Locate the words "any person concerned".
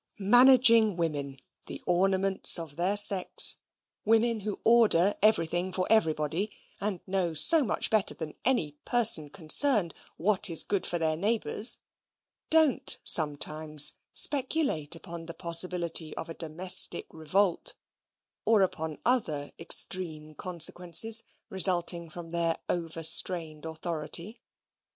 8.43-9.93